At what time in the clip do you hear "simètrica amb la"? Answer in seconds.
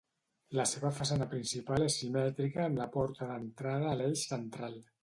2.03-2.91